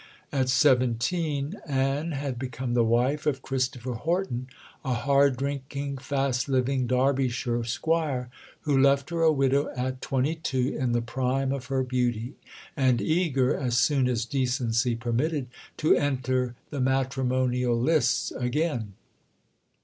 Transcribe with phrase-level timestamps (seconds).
[0.31, 4.47] At seventeen Anne had become the wife of Christopher Horton,
[4.83, 10.75] a hard drinking, fast living Derbyshire squire, who left her a widow at twenty two,
[10.75, 12.33] in the prime of her beauty,
[12.75, 15.45] and eager, as soon as decency permitted,
[15.77, 18.93] to enter the matrimonial lists again.